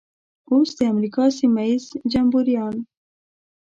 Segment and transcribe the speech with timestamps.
[0.51, 2.75] اوس د امریکا سیمه ییز جمبوریان.